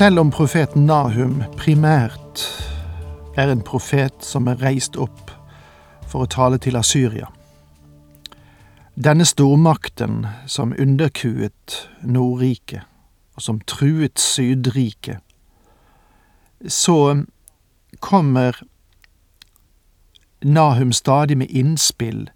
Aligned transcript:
Selv 0.00 0.18
om 0.18 0.30
profeten 0.32 0.86
Nahum 0.88 1.42
primært 1.60 2.40
er 3.36 3.50
en 3.52 3.60
profet 3.60 4.24
som 4.24 4.46
er 4.48 4.56
reist 4.64 4.96
opp 4.96 5.28
for 6.08 6.24
å 6.24 6.28
tale 6.32 6.56
til 6.56 6.78
Asyria, 6.80 7.26
denne 8.96 9.26
stormakten 9.28 10.22
som 10.48 10.72
underkuet 10.72 11.76
Nordriket, 12.00 12.88
og 13.36 13.44
som 13.44 13.60
truet 13.68 14.16
Sydriket, 14.16 15.20
så 16.64 17.20
kommer 18.00 18.56
Nahum 20.40 20.96
stadig 20.96 21.42
med 21.44 21.52
innspill 21.52 22.30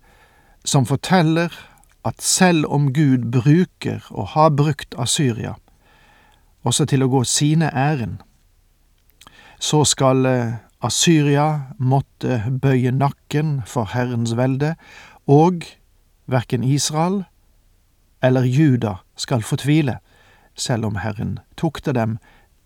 som 0.69 0.85
forteller 0.85 1.49
at 2.05 2.21
selv 2.21 2.69
om 2.69 2.93
Gud 2.93 3.31
bruker 3.33 4.05
og 4.13 4.35
har 4.37 4.53
brukt 4.53 5.01
Asyria, 5.01 5.57
også 6.65 6.87
til 6.89 7.05
å 7.05 7.11
gå 7.13 7.23
sine 7.29 7.71
ærend, 7.71 8.23
så 9.61 9.85
skal 9.89 10.27
Asyria 10.85 11.75
måtte 11.79 12.43
bøye 12.61 12.93
nakken 12.93 13.63
for 13.69 13.93
Herrens 13.95 14.35
velde, 14.37 14.75
og 15.25 15.65
verken 16.27 16.65
Israel 16.65 17.23
eller 18.25 18.45
Juda 18.45 18.99
skal 19.17 19.45
fortvile, 19.45 19.99
selv 20.55 20.87
om 20.87 21.01
Herren 21.01 21.39
tukter 21.57 21.93
dem 21.93 22.19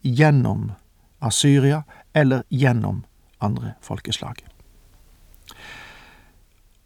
gjennom 0.03 0.73
Asyria 1.21 1.83
eller 2.15 2.43
gjennom 2.49 3.05
andre 3.41 3.75
folkeslag. 3.83 4.43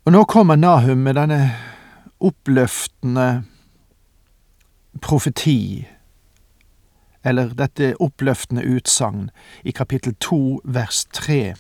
Og 0.05 0.13
nå 0.13 0.25
kommer 0.25 0.57
Nahum 0.57 1.05
med 1.05 1.17
denne 1.19 1.41
oppløftende 2.23 3.45
profeti 5.03 5.87
eller 7.25 7.55
dette 7.55 7.95
oppløftende 8.01 8.65
utsagn 8.77 9.31
i 9.65 9.71
kapittel 9.71 10.15
to 10.21 10.61
vers 10.65 11.05
tre, 11.13 11.55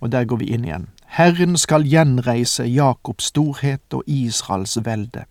og 0.00 0.12
der 0.12 0.24
går 0.24 0.36
vi 0.36 0.52
inn 0.52 0.64
igjen. 0.64 0.88
Herren 1.16 1.56
skal 1.56 1.86
gjenreise 1.88 2.66
Jakobs 2.68 3.30
storhet 3.32 3.94
og 3.94 4.02
Israels 4.06 4.76
velde, 4.84 5.24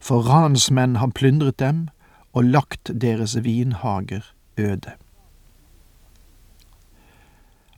for 0.00 0.26
ransmenn 0.26 0.96
har 0.96 1.14
plyndret 1.14 1.58
dem 1.58 1.88
og 2.32 2.44
lagt 2.44 2.90
deres 3.00 3.36
vinhager 3.44 4.34
øde. 4.58 4.96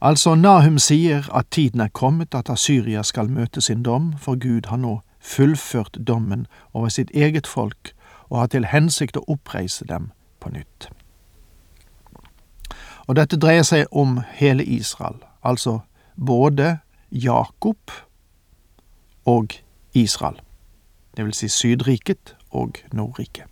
Altså, 0.00 0.34
Nahum 0.34 0.78
sier 0.78 1.24
at 1.34 1.46
tiden 1.50 1.80
er 1.80 1.88
kommet 1.88 2.34
at 2.34 2.50
Asyria 2.50 3.02
skal 3.02 3.30
møte 3.30 3.60
sin 3.60 3.82
dom, 3.82 4.14
for 4.18 4.36
Gud 4.36 4.68
har 4.68 4.76
nå 4.76 5.00
fullført 5.20 5.98
dommen 6.06 6.46
over 6.72 6.88
sitt 6.88 7.10
eget 7.14 7.46
folk 7.46 7.92
og 8.28 8.38
har 8.40 8.46
til 8.52 8.68
hensikt 8.70 9.16
å 9.16 9.24
oppreise 9.28 9.84
dem 9.88 10.12
på 10.46 10.54
nytt. 10.54 10.88
Og 13.06 13.18
dette 13.18 13.38
dreier 13.38 13.66
seg 13.66 13.90
om 13.90 14.20
hele 14.38 14.64
Israel, 14.64 15.18
altså 15.42 15.80
både 16.16 16.78
Jakob 17.10 17.92
og 19.26 19.58
Israel, 19.94 20.38
det 21.16 21.24
vil 21.24 21.34
si 21.34 21.48
Sydriket 21.48 22.36
og 22.50 22.78
Nordriket. 22.92 23.46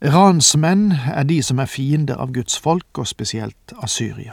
Ransmenn 0.00 0.94
er 1.12 1.26
de 1.28 1.42
som 1.44 1.58
er 1.60 1.68
fiender 1.68 2.16
av 2.16 2.32
Guds 2.32 2.56
folk, 2.58 2.88
og 2.96 3.06
spesielt 3.06 3.74
Asyria. 3.84 4.32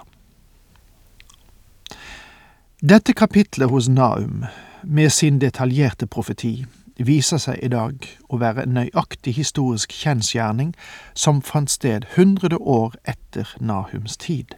Dette 2.79 3.13
kapitlet 3.13 3.69
hos 3.69 3.89
Naum, 3.89 4.45
med 4.83 5.09
sin 5.11 5.41
detaljerte 5.41 6.07
profeti, 6.07 6.61
viser 7.05 7.37
seg 7.37 7.59
i 7.61 7.69
dag 7.69 8.05
å 8.29 8.39
være 8.41 8.63
en 8.65 8.73
nøyaktig 8.73 9.35
historisk 9.37 9.93
kjensgjerning 9.93 10.73
som 11.13 11.41
fant 11.45 11.69
sted 11.69 12.07
hundrede 12.15 12.57
år 12.57 12.95
etter 13.05 13.53
Nahums 13.59 14.17
tid. 14.17 14.57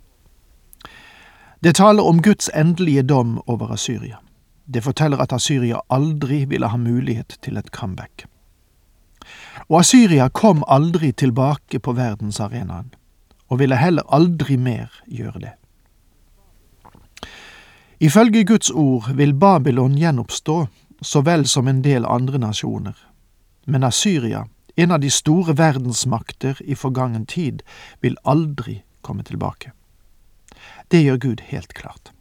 Det 1.63 1.75
taler 1.75 2.03
om 2.07 2.21
Guds 2.23 2.49
endelige 2.55 3.03
dom 3.03 3.41
over 3.47 3.73
Asyria. 3.75 4.21
Det 4.73 4.83
forteller 4.83 5.19
at 5.19 5.33
Asyria 5.33 5.81
aldri 5.89 6.45
ville 6.45 6.67
ha 6.71 6.77
mulighet 6.77 7.35
til 7.41 7.57
et 7.57 7.71
comeback. 7.71 8.23
Og 9.67 9.79
Asyria 9.79 10.29
kom 10.29 10.63
aldri 10.67 11.11
tilbake 11.11 11.79
på 11.79 11.93
verdensarenaen, 11.93 12.93
og 13.49 13.59
ville 13.59 13.75
heller 13.75 14.07
aldri 14.13 14.55
mer 14.57 14.93
gjøre 15.07 15.39
det. 15.39 15.55
Ifølge 17.99 18.45
Guds 18.45 18.71
ord 18.71 19.11
vil 19.15 19.33
Babylon 19.33 19.97
gjenoppstå 19.97 20.67
så 21.01 21.21
vel 21.21 21.47
som 21.47 21.67
en 21.67 21.81
del 21.81 22.05
andre 22.05 22.37
nasjoner. 22.37 22.95
Men 23.65 23.83
Asyria, 23.83 24.47
en 24.75 24.91
av 24.91 24.99
de 24.99 25.09
store 25.09 25.57
verdensmakter 25.57 26.61
i 26.65 26.75
forgangen 26.75 27.25
tid, 27.25 27.61
vil 28.01 28.17
aldri 28.23 28.83
komme 29.01 29.23
tilbake. 29.23 29.71
Det 30.91 31.03
gjør 31.03 31.17
Gud 31.17 31.41
helt 31.51 31.73
klart. 31.73 32.11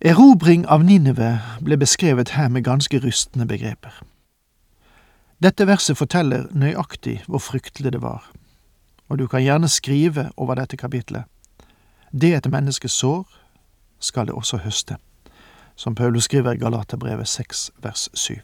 Erobring 0.00 0.66
av 0.66 0.84
Ninive 0.84 1.40
ble 1.64 1.76
beskrevet 1.76 2.36
her 2.38 2.48
med 2.48 2.64
ganske 2.64 3.00
rystende 3.02 3.46
begreper. 3.46 3.96
Dette 5.42 5.66
verset 5.66 5.98
forteller 5.98 6.46
nøyaktig 6.54 7.22
hvor 7.26 7.42
fryktelig 7.42 7.92
det 7.92 8.02
var, 8.02 8.22
og 9.08 9.18
du 9.18 9.26
kan 9.26 9.42
gjerne 9.42 9.68
skrive 9.68 10.28
over 10.36 10.54
dette 10.54 10.76
kapitlet. 10.76 11.24
Det 12.12 12.34
et 12.34 12.50
menneske 12.50 12.88
sår, 12.88 13.26
skal 13.98 14.26
det 14.26 14.34
også 14.38 14.62
høste 14.62 14.96
som 15.78 15.94
Paulus 15.94 16.24
skriver 16.24 16.52
i 16.52 16.58
Galaterbrevet 16.58 17.28
6 17.28 17.70
vers 17.82 18.08
7. 18.14 18.34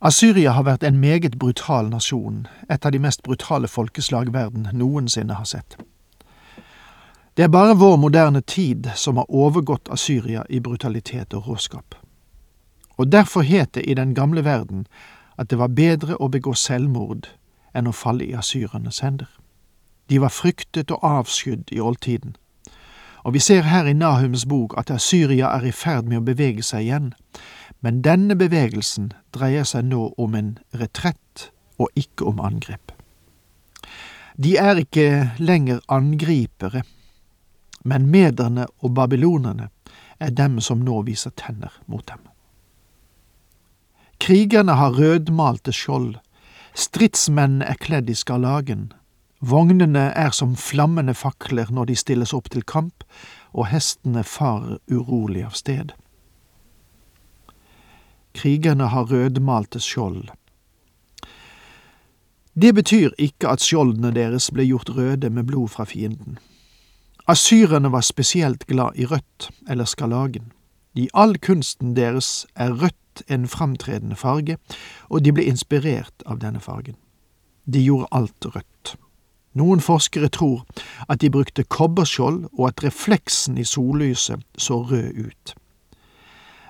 Asyria 0.00 0.50
har 0.52 0.66
vært 0.66 0.82
en 0.84 0.98
meget 1.00 1.38
brutal 1.38 1.88
nasjon, 1.88 2.46
et 2.68 2.84
av 2.84 2.92
de 2.92 2.98
mest 3.00 3.22
brutale 3.24 3.68
folkeslag 3.68 4.28
verden 4.34 4.68
noensinne 4.72 5.32
har 5.34 5.48
sett. 5.48 5.78
Det 7.36 7.46
er 7.46 7.48
bare 7.48 7.78
vår 7.80 7.96
moderne 7.96 8.40
tid 8.40 8.90
som 8.94 9.16
har 9.16 9.30
overgått 9.32 9.88
Asyria 9.88 10.44
i 10.48 10.60
brutalitet 10.60 11.34
og 11.34 11.48
råskap. 11.48 11.94
Og 12.96 13.12
derfor 13.12 13.40
het 13.40 13.74
det 13.74 13.88
i 13.88 13.94
den 13.94 14.14
gamle 14.14 14.44
verden 14.44 14.86
at 15.38 15.50
det 15.50 15.58
var 15.58 15.72
bedre 15.72 16.20
å 16.20 16.28
begå 16.28 16.52
selvmord 16.52 17.30
enn 17.74 17.88
å 17.88 17.96
falle 17.96 18.28
i 18.28 18.36
asyrernes 18.36 19.00
hender. 19.00 19.30
De 20.10 20.20
var 20.20 20.36
fryktet 20.36 20.90
og 20.90 21.00
avskydd 21.00 21.72
i 21.72 21.80
oldtiden. 21.80 22.36
Og 23.24 23.32
vi 23.32 23.40
ser 23.40 23.64
her 23.64 23.88
i 23.88 23.96
Nahums 23.96 24.44
bok 24.46 24.74
at 24.78 24.92
Syria 25.00 25.48
er 25.56 25.64
i 25.64 25.72
ferd 25.72 26.08
med 26.10 26.20
å 26.20 26.26
bevege 26.26 26.62
seg 26.62 26.84
igjen, 26.84 27.12
men 27.80 28.02
denne 28.04 28.36
bevegelsen 28.36 29.12
dreier 29.32 29.64
seg 29.68 29.88
nå 29.88 30.10
om 30.20 30.36
en 30.36 30.58
retrett 30.76 31.48
og 31.80 31.88
ikke 31.96 32.28
om 32.28 32.42
angrep. 32.44 32.92
De 34.36 34.56
er 34.60 34.80
ikke 34.82 35.36
lenger 35.38 35.80
angripere, 35.88 36.82
men 37.84 38.10
mederne 38.12 38.66
og 38.80 38.94
babylonerne 38.96 39.70
er 40.20 40.30
dem 40.30 40.60
som 40.60 40.84
nå 40.84 41.02
viser 41.08 41.32
tenner 41.36 41.72
mot 41.86 42.04
dem. 42.08 42.20
Krigerne 44.20 44.76
har 44.80 44.96
rødmalte 44.96 45.72
skjold, 45.72 46.16
stridsmennene 46.74 47.66
er 47.68 47.80
kledd 47.80 48.10
i 48.10 48.16
skarlagen, 48.16 48.92
Vognene 49.44 50.06
er 50.16 50.30
som 50.32 50.54
flammende 50.56 51.12
fakler 51.14 51.68
når 51.74 51.90
de 51.90 51.96
stilles 52.00 52.32
opp 52.32 52.46
til 52.54 52.62
kamp, 52.64 53.04
og 53.52 53.68
hestene 53.68 54.22
farer 54.24 54.78
urolig 54.88 55.42
av 55.44 55.58
sted. 55.58 55.92
Krigerne 58.34 58.88
har 58.88 59.10
rødmalte 59.10 59.82
skjold. 59.84 60.30
Det 62.54 62.72
betyr 62.74 63.12
ikke 63.18 63.50
at 63.52 63.60
skjoldene 63.60 64.14
deres 64.14 64.48
ble 64.54 64.64
gjort 64.64 64.94
røde 64.96 65.28
med 65.30 65.50
blod 65.50 65.74
fra 65.76 65.84
fienden. 65.84 66.38
Asyrerne 67.28 67.92
var 67.92 68.06
spesielt 68.06 68.66
glad 68.66 68.96
i 68.96 69.04
rødt, 69.06 69.50
eller 69.68 69.84
skalagen. 69.84 70.52
I 70.94 71.08
all 71.12 71.36
kunsten 71.38 71.96
deres 71.96 72.46
er 72.54 72.72
rødt 72.72 73.24
en 73.28 73.48
framtredende 73.48 74.16
farge, 74.16 74.56
og 75.10 75.24
de 75.24 75.32
ble 75.32 75.44
inspirert 75.50 76.24
av 76.26 76.40
denne 76.40 76.60
fargen. 76.60 76.96
De 77.66 77.82
gjorde 77.82 78.08
alt 78.12 78.54
rødt. 78.54 78.96
Noen 79.54 79.80
forskere 79.80 80.28
tror 80.28 80.64
at 81.08 81.20
de 81.20 81.30
brukte 81.30 81.64
kobberskjold, 81.64 82.44
og 82.52 82.68
at 82.68 82.84
refleksen 82.84 83.58
i 83.58 83.64
sollyset 83.64 84.42
så 84.58 84.82
rød 84.82 85.26
ut. 85.26 85.54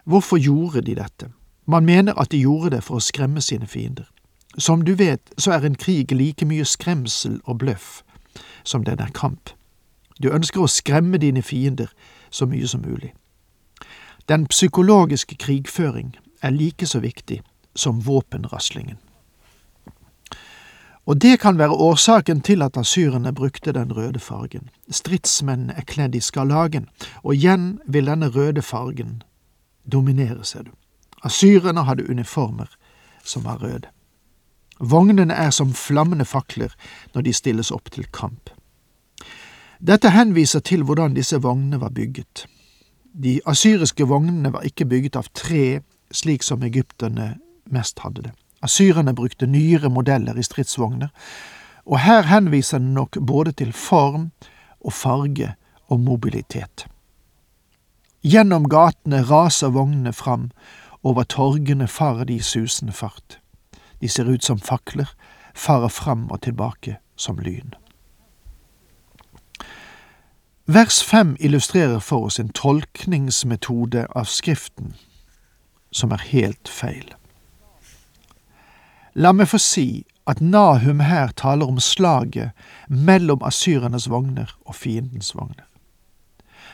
Hvorfor 0.05 0.37
gjorde 0.37 0.81
de 0.81 0.95
dette? 0.95 1.31
Man 1.67 1.85
mener 1.85 2.15
at 2.15 2.31
de 2.33 2.39
gjorde 2.39 2.77
det 2.77 2.85
for 2.85 3.01
å 3.01 3.05
skremme 3.05 3.41
sine 3.41 3.67
fiender. 3.67 4.05
Som 4.59 4.85
du 4.85 4.95
vet, 4.95 5.33
så 5.39 5.53
er 5.53 5.65
en 5.65 5.75
krig 5.75 6.13
like 6.13 6.45
mye 6.45 6.65
skremsel 6.65 7.41
og 7.45 7.59
bløff 7.59 8.03
som 8.65 8.85
den 8.85 9.01
er 9.01 9.11
kamp. 9.15 9.51
Du 10.23 10.31
ønsker 10.31 10.63
å 10.63 10.71
skremme 10.71 11.19
dine 11.19 11.43
fiender 11.43 11.91
så 12.31 12.47
mye 12.47 12.69
som 12.69 12.85
mulig. 12.85 13.13
Den 14.29 14.47
psykologiske 14.47 15.37
krigføring 15.37 16.15
er 16.43 16.51
like 16.51 16.87
så 16.87 17.01
viktig 17.01 17.41
som 17.77 18.07
våpenraslingen. 18.07 18.97
Og 21.07 21.21
det 21.21 21.41
kan 21.41 21.59
være 21.59 21.71
årsaken 21.71 22.41
til 22.41 22.63
at 22.63 22.77
asyrene 22.81 23.33
brukte 23.33 23.73
den 23.73 23.93
røde 23.93 24.19
fargen. 24.19 24.71
Stridsmennene 24.91 25.77
er 25.77 25.85
kledd 25.85 26.15
i 26.15 26.21
skarlagen, 26.21 26.89
og 27.23 27.35
igjen 27.35 27.79
vil 27.87 28.09
denne 28.09 28.31
røde 28.33 28.63
fargen 28.63 29.23
dominere, 29.93 30.45
ser 30.45 30.63
du. 30.63 30.71
Asyrene 31.25 31.85
hadde 31.85 32.09
uniformer 32.11 32.71
som 33.25 33.45
var 33.45 33.63
røde. 33.63 33.89
Vognene 34.81 35.35
er 35.35 35.51
som 35.51 35.73
flammende 35.75 36.25
fakler 36.25 36.73
når 37.15 37.23
de 37.23 37.33
stilles 37.33 37.71
opp 37.71 37.91
til 37.93 38.07
kamp. 38.13 38.51
Dette 39.81 40.11
henviser 40.11 40.61
til 40.61 40.83
hvordan 40.83 41.15
disse 41.15 41.37
vognene 41.43 41.81
var 41.81 41.93
bygget. 41.95 42.47
De 43.15 43.41
asyriske 43.47 44.07
vognene 44.09 44.53
var 44.53 44.65
ikke 44.67 44.89
bygget 44.89 45.17
av 45.17 45.29
tre, 45.35 45.83
slik 46.11 46.43
som 46.43 46.63
egypterne 46.63 47.35
mest 47.71 48.01
hadde 48.01 48.29
det. 48.29 48.33
Asyrerne 48.65 49.15
brukte 49.15 49.47
nyere 49.47 49.91
modeller 49.93 50.39
i 50.39 50.43
stridsvogner, 50.43 51.09
og 51.85 52.01
her 52.01 52.23
henviser 52.23 52.79
den 52.79 52.95
nok 52.95 53.19
både 53.27 53.53
til 53.53 53.73
form 53.73 54.31
og 54.81 54.93
farge 54.93 55.55
og 55.89 56.01
mobilitet. 56.01 56.87
Gjennom 58.25 58.69
gatene 58.69 59.21
raser 59.29 59.69
vognene 59.69 60.13
fram, 60.13 60.51
over 61.03 61.23
torgene 61.29 61.89
farer 61.89 62.25
de 62.25 62.35
i 62.35 62.41
susende 62.41 62.93
fart. 62.93 63.39
De 64.01 64.09
ser 64.09 64.25
ut 64.25 64.45
som 64.45 64.59
fakler, 64.59 65.11
farer 65.55 65.89
fram 65.89 66.31
og 66.31 66.41
tilbake 66.43 66.97
som 67.17 67.39
lyn. 67.39 67.75
Vers 70.67 71.03
fem 71.05 71.37
illustrerer 71.41 72.01
for 72.01 72.25
oss 72.25 72.41
en 72.41 72.49
tolkningsmetode 72.49 74.07
av 74.17 74.25
Skriften 74.25 74.95
som 75.93 76.13
er 76.17 76.25
helt 76.33 76.69
feil. 76.73 77.13
La 79.15 79.31
meg 79.33 79.47
få 79.49 79.61
si 79.63 80.05
at 80.27 80.41
Nahum 80.41 81.01
her 81.05 81.31
taler 81.39 81.69
om 81.71 81.79
slaget 81.79 82.51
mellom 82.89 83.45
asyrernes 83.47 84.09
vogner 84.11 84.51
og 84.67 84.75
fiendens 84.75 85.35
vogner. 85.35 85.67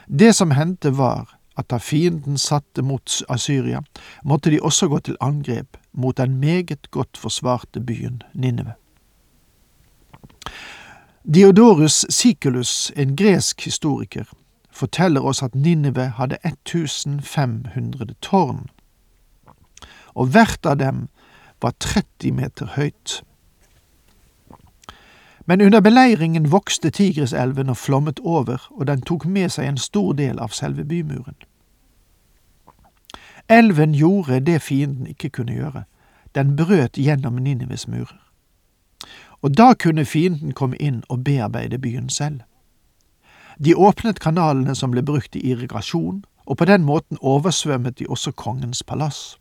Det 0.08 0.32
som 0.34 0.54
hendte 0.56 0.96
var 0.96 1.36
at 1.60 1.68
da 1.70 1.76
fienden 1.76 2.38
satte 2.38 2.82
mot 2.82 3.20
Asyria, 3.28 3.82
måtte 4.24 4.50
de 4.50 4.62
også 4.62 4.88
gå 4.88 4.98
til 5.04 5.18
angrep 5.20 5.76
mot 5.92 6.16
den 6.16 6.38
meget 6.40 6.90
godt 6.90 7.16
forsvarte 7.20 7.80
byen 7.80 8.22
Ninive. 8.34 8.72
Diodorus 11.34 12.06
Siculus, 12.08 12.92
en 12.96 13.16
gresk 13.16 13.64
historiker, 13.64 14.24
forteller 14.72 15.20
oss 15.20 15.42
at 15.42 15.54
Ninive 15.54 16.08
hadde 16.16 16.38
1500 16.44 18.14
tårn, 18.22 18.70
og 20.14 20.26
hvert 20.26 20.66
av 20.66 20.78
dem 20.80 21.08
var 21.62 21.74
30 21.80 22.32
meter 22.32 22.66
høyt. 22.76 23.22
Men 25.46 25.60
under 25.60 25.80
beleiringen 25.80 26.52
vokste 26.52 26.90
Tigriselven 26.90 27.68
og 27.68 27.76
flommet 27.76 28.20
over, 28.22 28.68
og 28.70 28.86
den 28.86 29.02
tok 29.02 29.24
med 29.26 29.48
seg 29.50 29.66
en 29.66 29.80
stor 29.80 30.12
del 30.12 30.38
av 30.38 30.54
selve 30.54 30.84
bymuren. 30.84 31.36
Elven 33.48 33.94
gjorde 33.94 34.40
det 34.40 34.62
fienden 34.62 35.06
ikke 35.06 35.30
kunne 35.30 35.52
gjøre, 35.52 35.84
den 36.34 36.56
brøt 36.56 36.94
gjennom 36.94 37.34
Ninives 37.34 37.88
murer. 37.88 38.20
Og 39.42 39.56
da 39.58 39.72
kunne 39.74 40.04
fienden 40.04 40.52
komme 40.52 40.76
inn 40.76 41.02
og 41.08 41.24
bearbeide 41.24 41.78
byen 41.78 42.08
selv. 42.08 42.40
De 43.64 43.74
åpnet 43.76 44.20
kanalene 44.20 44.74
som 44.74 44.90
ble 44.94 45.02
brukt 45.02 45.36
i 45.36 45.42
irrigasjon, 45.50 46.24
og 46.46 46.56
på 46.56 46.64
den 46.64 46.84
måten 46.84 47.18
oversvømmet 47.20 47.98
de 47.98 48.06
også 48.08 48.32
kongens 48.32 48.82
palass. 48.82 49.38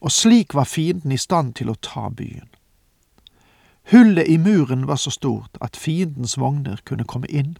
Og 0.00 0.12
slik 0.12 0.54
var 0.54 0.64
fienden 0.64 1.12
i 1.12 1.18
stand 1.20 1.54
til 1.54 1.70
å 1.70 1.80
ta 1.82 2.08
byen. 2.08 2.48
Hullet 3.90 4.28
i 4.28 4.36
muren 4.36 4.86
var 4.86 4.96
så 4.96 5.10
stort 5.10 5.58
at 5.60 5.76
fiendens 5.76 6.34
vogner 6.38 6.80
kunne 6.84 7.04
komme 7.04 7.30
inn, 7.30 7.56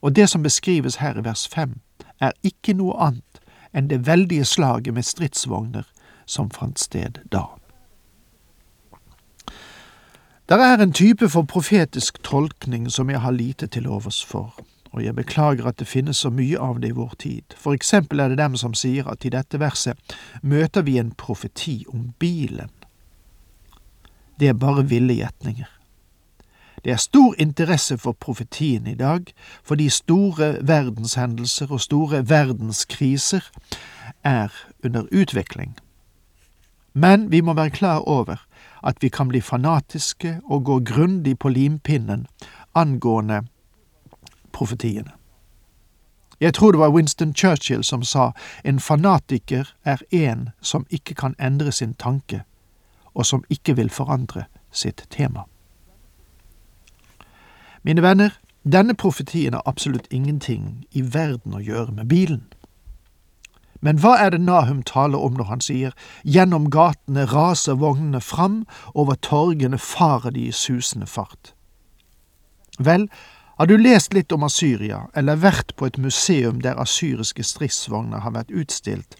og 0.00 0.16
det 0.16 0.28
som 0.28 0.42
beskrives 0.42 0.96
her 0.96 1.18
i 1.18 1.24
vers 1.24 1.48
fem, 1.48 1.80
er 2.20 2.32
ikke 2.42 2.72
noe 2.72 2.96
annet 2.96 3.40
enn 3.76 3.90
det 3.90 4.06
veldige 4.06 4.44
slaget 4.44 4.94
med 4.94 5.04
stridsvogner 5.04 5.84
som 6.26 6.50
fant 6.50 6.80
sted 6.80 7.20
da. 7.32 7.44
Der 10.48 10.62
er 10.62 10.80
en 10.80 10.92
type 10.92 11.28
for 11.28 11.42
profetisk 11.42 12.22
tolkning 12.22 12.90
som 12.90 13.10
jeg 13.10 13.20
har 13.20 13.34
lite 13.34 13.66
til 13.66 13.88
overs 13.88 14.24
for, 14.24 14.54
og 14.96 15.04
jeg 15.04 15.14
beklager 15.14 15.66
at 15.68 15.76
det 15.76 15.88
finnes 15.88 16.16
så 16.24 16.30
mye 16.32 16.58
av 16.58 16.80
det 16.80 16.88
i 16.88 16.96
vår 16.96 17.14
tid. 17.20 17.54
For 17.60 17.76
eksempel 17.76 18.20
er 18.20 18.32
det 18.32 18.40
dem 18.40 18.56
som 18.56 18.74
sier 18.74 19.08
at 19.12 19.26
i 19.28 19.32
dette 19.34 19.60
verset 19.60 20.16
møter 20.42 20.86
vi 20.86 20.96
en 20.98 21.12
profeti 21.12 21.82
om 21.92 22.14
bilen. 22.18 22.72
Det 24.40 24.48
er 24.48 24.56
bare 24.56 24.86
ville 24.88 25.12
gjetninger. 25.16 25.68
Det 26.84 26.92
er 26.92 27.02
stor 27.02 27.34
interesse 27.38 27.98
for 27.98 28.12
profetien 28.12 28.86
i 28.86 28.94
dag, 28.94 29.32
fordi 29.64 29.88
store 29.88 30.56
verdenshendelser 30.62 31.72
og 31.72 31.80
store 31.80 32.22
verdenskriser 32.28 33.50
er 34.24 34.52
under 34.84 35.08
utvikling. 35.12 35.76
Men 36.94 37.30
vi 37.30 37.40
må 37.40 37.52
være 37.52 37.70
klar 37.70 38.08
over 38.08 38.46
at 38.86 39.02
vi 39.02 39.08
kan 39.08 39.28
bli 39.28 39.40
fanatiske 39.40 40.40
og 40.44 40.64
gå 40.64 40.80
grundig 40.80 41.38
på 41.38 41.48
limpinnen 41.48 42.26
angående 42.74 43.42
profetiene. 44.56 45.12
Jeg 46.40 46.54
tror 46.54 46.72
det 46.72 46.80
var 46.80 46.92
Winston 46.92 47.34
Churchill 47.34 47.84
som 47.84 48.02
sa 48.02 48.30
en 48.64 48.80
fanatiker 48.80 49.74
er 49.84 50.02
en 50.10 50.48
som 50.60 50.86
ikke 50.90 51.14
kan 51.14 51.34
endre 51.40 51.72
sin 51.72 51.94
tanke, 51.94 52.42
og 53.14 53.26
som 53.26 53.44
ikke 53.50 53.76
vil 53.76 53.90
forandre 53.90 54.44
sitt 54.72 55.06
tema. 55.10 55.46
Mine 57.82 58.02
venner, 58.02 58.30
denne 58.72 58.94
profetien 58.94 59.54
har 59.54 59.62
absolutt 59.66 60.06
ingenting 60.10 60.84
i 60.90 61.02
verden 61.14 61.54
å 61.54 61.62
gjøre 61.62 61.92
med 61.92 62.08
bilen. 62.08 62.44
Men 63.80 64.00
hva 64.02 64.16
er 64.18 64.32
det 64.34 64.40
Nahum 64.40 64.82
taler 64.82 65.18
om 65.22 65.36
når 65.38 65.44
han 65.44 65.60
sier 65.62 65.92
gjennom 66.24 66.70
gatene 66.70 67.28
raser 67.30 67.78
vognene 67.78 68.20
fram, 68.20 68.64
over 68.94 69.14
torgene 69.14 69.78
farer 69.78 70.34
de 70.34 70.48
i 70.48 70.52
susende 70.52 71.06
fart? 71.06 71.52
Vel, 72.78 73.06
har 73.56 73.66
du 73.66 73.78
lest 73.78 74.12
litt 74.12 74.32
om 74.32 74.42
Asyria, 74.44 75.06
eller 75.16 75.38
vært 75.40 75.72
på 75.80 75.86
et 75.88 75.96
museum 75.96 76.58
der 76.60 76.76
asyriske 76.76 77.40
stridsvogner 77.40 78.20
har 78.20 78.34
vært 78.34 78.52
utstilt, 78.52 79.16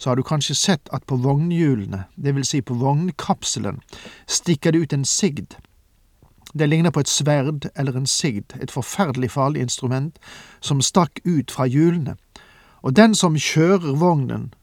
så 0.00 0.10
har 0.10 0.16
du 0.16 0.24
kanskje 0.24 0.56
sett 0.56 0.88
at 0.96 1.04
på 1.04 1.18
vognhjulene, 1.20 2.06
vil 2.16 2.46
si 2.48 2.62
på 2.64 2.78
vognkapselen, 2.80 3.82
stikker 4.24 4.72
det 4.72 4.80
ut 4.80 4.96
en 4.96 5.04
sigd. 5.04 5.58
Det 6.54 6.68
ligner 6.70 6.94
på 6.96 7.04
et 7.04 7.12
sverd 7.12 7.68
eller 7.76 7.96
en 7.98 8.08
sigd, 8.08 8.56
et 8.56 8.72
forferdelig 8.72 9.34
farlig 9.36 9.60
instrument, 9.66 10.16
som 10.60 10.80
stakk 10.80 11.20
ut 11.24 11.52
fra 11.52 11.68
hjulene, 11.68 12.16
og 12.80 12.96
den 12.96 13.12
som 13.12 13.36
kjører 13.36 14.00
vognen, 14.00 14.54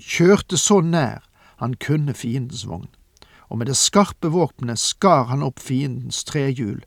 kjørte 0.00 0.56
så 0.56 0.80
nær 0.80 1.26
han 1.60 1.76
kunne 1.76 2.16
fiendens 2.16 2.64
vogn, 2.64 2.88
og 3.50 3.58
med 3.60 3.68
det 3.68 3.76
skarpe 3.76 4.30
våpenet 4.32 4.80
skar 4.80 5.26
han 5.28 5.42
opp 5.44 5.60
fiendens 5.60 6.24
trehjul, 6.24 6.80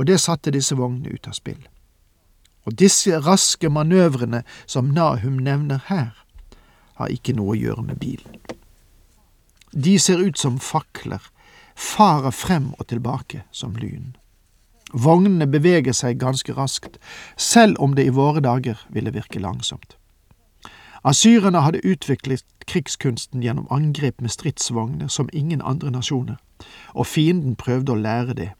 og 0.00 0.06
det 0.08 0.16
satte 0.20 0.52
disse 0.54 0.76
vognene 0.78 1.12
ut 1.12 1.28
av 1.28 1.36
spill. 1.36 1.60
Og 2.64 2.76
disse 2.80 3.18
raske 3.20 3.68
manøvrene 3.68 4.42
som 4.64 4.88
Nahum 4.96 5.36
nevner 5.44 5.82
her, 5.90 6.14
har 6.96 7.12
ikke 7.12 7.34
noe 7.36 7.52
å 7.52 7.60
gjøre 7.60 7.84
med 7.84 8.00
bilen. 8.00 8.40
De 9.72 9.98
ser 10.00 10.20
ut 10.24 10.40
som 10.40 10.56
fakler, 10.60 11.20
farer 11.76 12.32
frem 12.32 12.72
og 12.78 12.88
tilbake 12.88 13.44
som 13.52 13.76
lyn. 13.76 14.14
Vognene 14.92 15.46
beveger 15.46 15.94
seg 15.94 16.18
ganske 16.20 16.52
raskt, 16.56 16.96
selv 17.36 17.76
om 17.78 17.94
det 17.94 18.08
i 18.08 18.14
våre 18.16 18.40
dager 18.40 18.80
ville 18.88 19.12
virke 19.14 19.40
langsomt. 19.40 19.96
Asyrerne 21.04 21.60
hadde 21.64 21.84
utviklet 21.84 22.44
krigskunsten 22.66 23.44
gjennom 23.44 23.68
angrep 23.70 24.20
med 24.20 24.32
stridsvogner 24.32 25.08
som 25.08 25.28
ingen 25.32 25.62
andre 25.62 25.92
nasjoner, 25.92 26.40
og 26.92 27.06
fienden 27.06 27.56
prøvde 27.56 27.92
å 27.92 28.00
lære 28.00 28.36
det. 28.36 28.50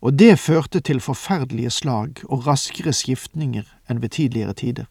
Og 0.00 0.18
det 0.18 0.38
førte 0.38 0.80
til 0.80 1.00
forferdelige 1.00 1.70
slag 1.70 2.24
og 2.24 2.46
raskere 2.46 2.92
skiftninger 2.92 3.66
enn 3.90 4.00
ved 4.02 4.08
tidligere 4.16 4.52
tider, 4.52 4.84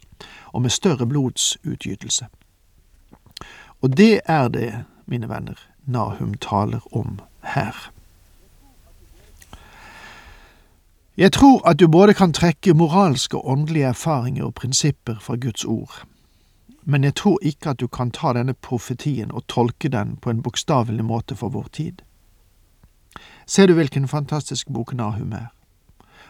og 0.54 0.62
med 0.62 0.70
større 0.70 1.08
blodsutgytelse. 1.08 2.28
Og 3.82 3.98
det 3.98 4.20
er 4.26 4.48
det, 4.48 4.74
mine 5.06 5.30
venner, 5.30 5.58
Nahum 5.86 6.34
taler 6.34 6.80
om 6.92 7.20
her. 7.44 7.92
Jeg 11.18 11.32
tror 11.32 11.68
at 11.68 11.80
du 11.80 11.88
både 11.88 12.14
kan 12.14 12.34
trekke 12.34 12.74
moralske 12.74 13.38
og 13.38 13.50
åndelige 13.52 13.86
erfaringer 13.86 14.46
og 14.46 14.54
prinsipper 14.54 15.16
fra 15.20 15.36
Guds 15.36 15.66
ord, 15.66 16.04
men 16.84 17.04
jeg 17.04 17.16
tror 17.16 17.40
ikke 17.42 17.70
at 17.70 17.80
du 17.80 17.88
kan 17.88 18.12
ta 18.12 18.34
denne 18.34 18.54
profetien 18.54 19.32
og 19.32 19.48
tolke 19.48 19.90
den 19.90 20.16
på 20.22 20.30
en 20.30 20.42
bokstavelig 20.44 21.06
måte 21.06 21.36
for 21.36 21.50
vår 21.50 21.68
tid. 21.74 22.02
Ser 23.50 23.66
du 23.66 23.74
hvilken 23.74 24.08
fantastisk 24.08 24.68
bok 24.74 24.94
Nahum 24.94 25.32
er? 25.34 25.48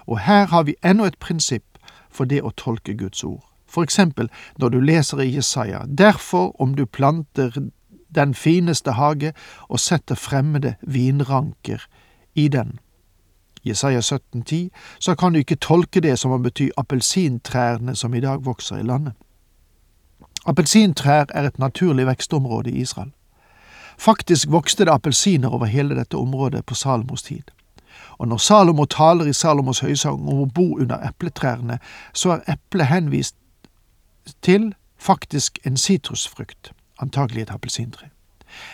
Og 0.08 0.20
her 0.20 0.46
har 0.46 0.64
vi 0.64 0.76
ennå 0.86 1.06
et 1.06 1.18
prinsipp 1.20 1.78
for 2.10 2.24
det 2.24 2.40
å 2.44 2.54
tolke 2.56 2.94
Guds 2.96 3.24
ord. 3.24 3.44
For 3.68 3.84
eksempel 3.84 4.30
når 4.58 4.70
du 4.70 4.80
leser 4.80 5.20
i 5.20 5.34
Jesaja, 5.36 5.82
derfor 5.98 6.56
om 6.62 6.76
du 6.76 6.86
planter 6.86 7.52
den 8.16 8.34
fineste 8.34 8.92
hage 8.92 9.34
og 9.68 9.80
setter 9.80 10.16
fremmede 10.16 10.76
vinranker 10.82 11.84
i 12.36 12.48
den. 12.48 12.80
Jesaja 13.68 14.00
17,10, 14.00 14.70
så 15.00 15.16
kan 15.16 15.34
du 15.34 15.40
ikke 15.40 15.60
tolke 15.60 16.00
det 16.00 16.16
som 16.20 16.32
å 16.32 16.40
bety 16.40 16.70
appelsintrærne 16.78 17.96
som 18.00 18.16
i 18.16 18.24
dag 18.24 18.46
vokser 18.48 18.80
i 18.80 18.88
landet. 18.88 19.14
Appelsintrær 20.48 21.26
er 21.36 21.52
et 21.52 21.60
naturlig 21.60 22.08
vekstområde 22.08 22.72
i 22.72 22.80
Israel. 22.88 23.12
Faktisk 24.00 24.48
vokste 24.48 24.86
det 24.86 24.94
appelsiner 24.94 25.52
over 25.52 25.66
hele 25.68 25.96
dette 25.96 26.18
området 26.18 26.66
på 26.66 26.76
Salomos 26.76 27.24
tid. 27.24 27.52
Og 28.20 28.28
når 28.28 28.38
Salomo 28.38 28.86
taler 28.86 29.28
i 29.28 29.34
Salomos 29.34 29.80
høysang 29.84 30.24
om 30.28 30.44
å 30.44 30.52
bo 30.56 30.78
under 30.80 31.04
epletrærne, 31.08 31.80
så 32.14 32.38
er 32.38 32.54
eplet 32.56 32.88
henvist 32.88 33.36
til 34.42 34.74
faktisk 35.00 35.60
en 35.68 35.78
sitrusfrukt, 35.78 36.72
antagelig 37.00 37.42
et 37.42 37.52
appelsintre. 37.52 38.10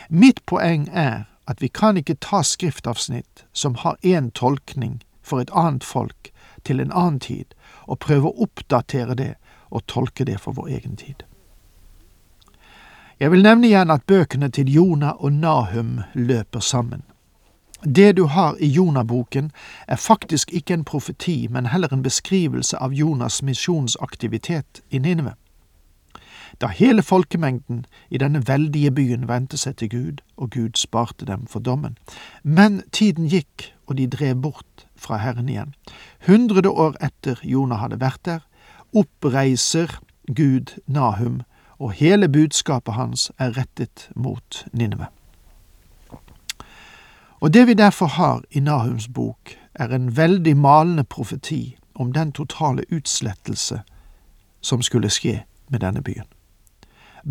Mitt 0.10 0.42
poeng 0.46 0.90
er 0.94 1.26
at 1.48 1.62
vi 1.62 1.68
kan 1.68 1.98
ikke 1.98 2.18
ta 2.22 2.42
skriftavsnitt 2.44 3.46
som 3.54 3.76
har 3.82 3.98
én 4.02 4.32
tolkning 4.32 5.02
for 5.22 5.42
et 5.42 5.54
annet 5.54 5.84
folk 5.84 6.32
til 6.66 6.80
en 6.80 6.92
annen 6.92 7.20
tid, 7.20 7.46
og 7.86 8.00
prøve 8.00 8.30
å 8.30 8.46
oppdatere 8.46 9.18
det 9.18 9.34
og 9.70 9.86
tolke 9.88 10.26
det 10.26 10.40
for 10.42 10.58
vår 10.58 10.74
egen 10.78 10.98
tid. 10.98 11.26
Jeg 13.20 13.32
vil 13.32 13.44
nevne 13.44 13.68
igjen 13.70 13.92
at 13.94 14.04
bøkene 14.04 14.50
til 14.52 14.68
Jona 14.68 15.14
og 15.24 15.32
Nahum 15.32 16.02
løper 16.14 16.60
sammen. 16.60 17.04
Det 17.86 18.18
du 18.18 18.26
har 18.26 18.58
i 18.60 18.68
Jonaboken 18.68 19.52
er 19.88 19.96
faktisk 19.96 20.52
ikke 20.54 20.74
en 20.74 20.84
profeti, 20.84 21.48
men 21.48 21.66
heller 21.66 21.94
en 21.94 22.04
beskrivelse 22.04 22.78
av 22.78 22.92
Jonas' 22.92 23.40
misjonsaktivitet 23.44 24.82
i 24.90 25.00
Ninive. 25.00 25.34
Da 26.62 26.68
hele 26.68 27.04
folkemengden 27.04 27.86
i 28.10 28.18
denne 28.18 28.44
veldige 28.48 28.92
byen 28.92 29.28
vendte 29.28 29.58
seg 29.58 29.78
til 29.78 29.90
Gud, 29.90 30.22
og 30.38 30.52
Gud 30.52 30.76
sparte 30.76 31.26
dem 31.26 31.48
for 31.48 31.60
dommen. 31.60 31.98
Men 32.44 32.82
tiden 32.92 33.30
gikk, 33.32 33.72
og 33.88 33.98
de 33.98 34.08
drev 34.08 34.36
bort 34.36 34.88
fra 34.96 35.18
Herren 35.18 35.50
igjen. 35.50 35.74
Hundrede 36.28 36.70
år 36.70 37.00
etter 37.00 37.40
Jonah 37.44 37.80
hadde 37.80 38.00
vært 38.04 38.26
der, 38.26 38.40
oppreiser 38.92 40.02
Gud 40.28 40.76
Nahum, 40.88 41.44
og 41.80 41.92
hele 41.92 42.30
budskapet 42.30 42.94
hans 42.94 43.32
er 43.40 43.58
rettet 43.58 44.10
mot 44.16 44.66
Nineve. 44.74 45.06
Og 47.40 47.54
det 47.54 47.68
vi 47.68 47.74
derfor 47.74 48.06
har 48.06 48.42
i 48.52 48.60
Nahums 48.60 49.08
bok, 49.08 49.58
er 49.76 49.88
en 49.88 50.18
veldig 50.18 50.58
malende 50.58 51.04
profeti 51.04 51.78
om 51.96 52.14
den 52.14 52.32
totale 52.32 52.84
utslettelse 52.92 53.82
som 54.62 54.82
skulle 54.82 55.10
skje 55.10 55.44
med 55.70 55.80
denne 55.80 56.02
byen. 56.02 56.26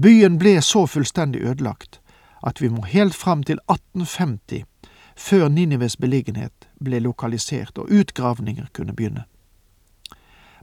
Byen 0.03 0.39
ble 0.39 0.61
så 0.63 0.87
fullstendig 0.87 1.41
ødelagt 1.41 2.01
at 2.47 2.63
vi 2.63 2.69
må 2.69 2.83
helt 2.83 3.15
fram 3.15 3.43
til 3.43 3.59
1850 3.71 4.65
før 5.17 5.49
Ninives 5.49 5.97
beliggenhet 5.97 6.69
ble 6.85 6.99
lokalisert 6.99 7.79
og 7.79 7.91
utgravninger 7.91 8.67
kunne 8.73 8.93
begynne. 8.93 9.25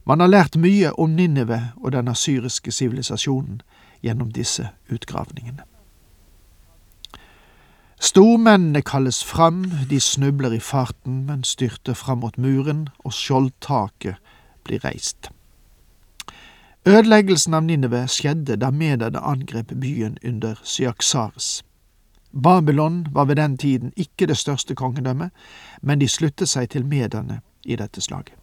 Man 0.06 0.20
har 0.20 0.26
lært 0.26 0.56
mye 0.56 0.92
om 0.98 1.10
Ninive 1.10 1.72
og 1.76 1.92
den 1.92 2.08
asyriske 2.08 2.72
sivilisasjonen 2.72 3.60
gjennom 4.02 4.32
disse 4.32 4.68
utgravningene. 4.90 5.62
Stormennene 8.02 8.82
kalles 8.82 9.24
fram, 9.24 9.64
de 9.90 10.00
snubler 10.00 10.52
i 10.52 10.58
farten, 10.60 11.24
men 11.26 11.44
styrter 11.44 11.94
fram 11.94 12.18
mot 12.18 12.38
muren, 12.38 12.88
og 13.06 13.14
skjoldtaket 13.14 14.18
blir 14.66 14.82
reist. 14.82 15.30
Ødeleggelsen 16.86 17.54
av 17.54 17.62
Ninive 17.62 18.00
skjedde 18.10 18.56
da 18.58 18.72
mederne 18.74 19.22
angrep 19.22 19.70
byen 19.78 20.18
under 20.26 20.58
Syaksares. 20.66 21.62
Babylon 22.32 23.06
var 23.14 23.24
ved 23.30 23.36
den 23.38 23.58
tiden 23.58 23.92
ikke 23.96 24.26
det 24.26 24.36
største 24.36 24.74
kongedømmet, 24.74 25.30
men 25.82 26.00
de 26.00 26.08
sluttet 26.08 26.50
seg 26.50 26.72
til 26.74 26.86
mederne 26.86 27.38
i 27.62 27.76
dette 27.78 28.02
slaget. 28.02 28.41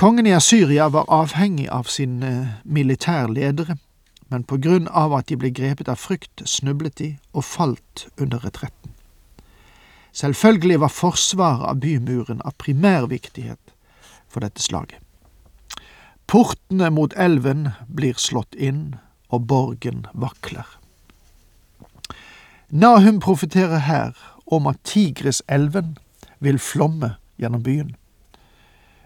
Kongen 0.00 0.26
i 0.26 0.32
Asyria 0.32 0.88
var 0.88 1.04
avhengig 1.12 1.66
av 1.68 1.82
sine 1.92 2.54
militærledere, 2.64 3.74
men 4.32 4.46
på 4.48 4.56
grunn 4.56 4.86
av 4.88 5.12
at 5.12 5.26
de 5.28 5.36
ble 5.36 5.50
grepet 5.52 5.90
av 5.92 6.00
frykt, 6.00 6.40
snublet 6.48 6.96
de 6.96 7.08
og 7.36 7.44
falt 7.44 8.06
under 8.16 8.40
retretten. 8.40 8.94
Selvfølgelig 10.16 10.80
var 10.80 10.94
forsvaret 10.96 11.68
av 11.68 11.84
bymuren 11.84 12.40
av 12.48 12.56
primær 12.56 13.10
viktighet 13.12 13.76
for 14.24 14.40
dette 14.40 14.64
slaget. 14.64 14.96
Portene 16.24 16.88
mot 16.88 17.12
elven 17.20 17.74
blir 17.84 18.16
slått 18.16 18.56
inn, 18.56 18.96
og 19.28 19.50
borgen 19.52 20.06
vakler. 20.16 20.78
Nahum 22.72 23.20
profeterer 23.20 23.84
her 23.84 24.16
om 24.46 24.64
at 24.66 24.80
Tigriselven 24.80 25.98
vil 26.40 26.56
flomme 26.56 27.18
gjennom 27.36 27.68
byen. 27.68 27.98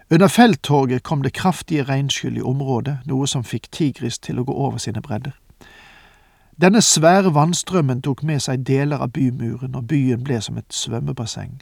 Under 0.09 0.27
felttoget 0.27 1.03
kom 1.03 1.23
det 1.23 1.33
kraftige 1.33 1.83
regnskyll 1.83 2.37
i 2.37 2.41
området, 2.41 2.99
noe 3.09 3.25
som 3.27 3.43
fikk 3.43 3.71
Tigris 3.73 4.19
til 4.21 4.37
å 4.37 4.43
gå 4.45 4.53
over 4.53 4.77
sine 4.77 5.01
bredder. 5.01 5.33
Denne 6.61 6.81
svære 6.85 7.33
vannstrømmen 7.33 8.03
tok 8.05 8.21
med 8.23 8.43
seg 8.45 8.61
deler 8.67 9.01
av 9.01 9.15
bymuren, 9.17 9.73
og 9.75 9.89
byen 9.89 10.21
ble 10.23 10.37
som 10.41 10.61
et 10.61 10.69
svømmebasseng. 10.69 11.57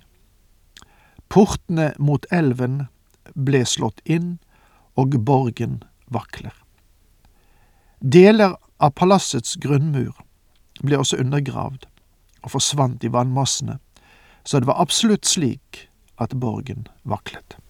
Portene 1.31 1.93
mot 1.97 2.27
elven 2.35 2.89
ble 3.33 3.63
slått 3.65 4.03
inn, 4.03 4.37
og 4.99 5.15
borgen 5.25 5.79
vakler. 6.11 6.53
Deler 8.03 8.59
av 8.83 8.91
palassets 8.99 9.55
grunnmur 9.55 10.19
ble 10.83 10.99
også 10.99 11.17
undergravd 11.23 11.87
og 12.43 12.51
forsvant 12.51 13.07
i 13.07 13.09
vannmassene, 13.09 13.79
så 14.43 14.59
det 14.59 14.67
var 14.67 14.83
absolutt 14.83 15.25
slik 15.25 15.87
at 16.19 16.35
borgen 16.35 16.89
vaklet. 17.07 17.62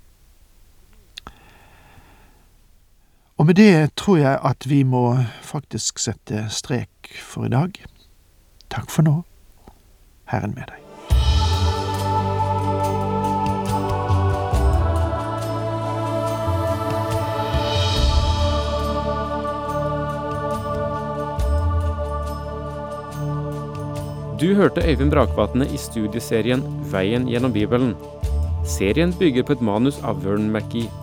Og 3.43 3.47
med 3.47 3.57
det 3.59 3.95
tror 3.99 4.17
jeg 4.17 4.39
at 4.47 4.63
vi 4.71 4.77
må 4.87 5.17
faktisk 5.43 5.97
sette 5.99 6.45
strek 6.47 7.09
for 7.19 7.43
i 7.43 7.49
dag. 7.51 7.75
Takk 8.71 8.87
for 8.87 9.03
nå. 9.03 9.17
Herren 10.31 10.53
med 10.55 10.63
deg. 10.71 10.79
Du 24.39 24.55
hørte 24.55 24.87
Øyvind 24.87 25.11
Brakvatne 25.11 25.67
i 25.67 25.75
studieserien 25.75 26.63
Veien 26.95 27.27
gjennom 27.27 27.51
Bibelen. 27.51 27.97
Serien 28.63 29.11
bygger 29.19 29.43
på 29.43 29.59
et 29.59 29.71
manus 29.73 29.99
av 29.99 30.23
Vern 30.23 30.47
McGee. 30.47 31.02